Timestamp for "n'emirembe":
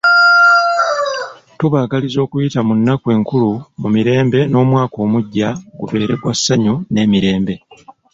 6.91-7.55